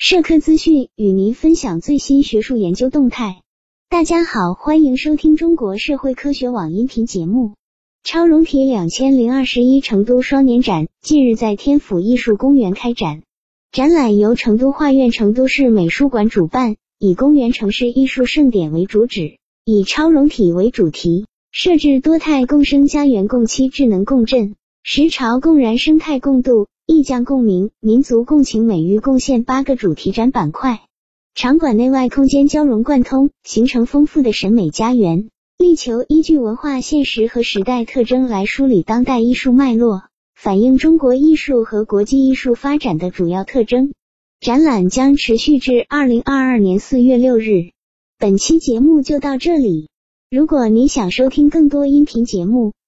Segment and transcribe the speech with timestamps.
[0.00, 3.42] 社科资讯与您分享最新学术研究动态。
[3.88, 7.54] 大家好，欢迎收听中国社会科学网音频节目。
[8.04, 13.24] 超融体两千零二十一成都双年展近日在天府艺术公园开展，
[13.72, 24.54] 展览由成都画院成都市美术馆主办，以公园城市艺术盛典为主旨，以超融体为主题，设置多态共生家园共栖智能共振、
[24.84, 26.68] 时潮共燃生态共度。
[26.90, 30.80] 意匠共鸣、民族共情美育贡献八个主题展板块，
[31.34, 35.28] 场馆内外空间交融贯通，形成丰富的审美家园。
[35.58, 43.92] 力求依据文化现实和时代特征来梳理当代艺术脉络，反映中国艺术和国际艺术发展的主要特征。
[44.40, 47.72] 展览将持续至二零二二年四月六日。
[48.18, 49.90] 本期节目就到这里。
[50.30, 52.72] 如果你想收听更多音频节目，